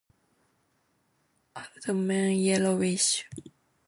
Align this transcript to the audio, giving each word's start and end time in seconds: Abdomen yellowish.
Abdomen 1.61 2.31
yellowish. 2.45 3.11